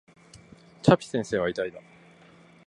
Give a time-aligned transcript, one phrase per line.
[0.81, 1.79] チャピ先生は偉大だ